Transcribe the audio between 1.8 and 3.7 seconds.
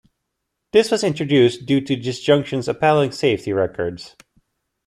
to this junction's appalling safety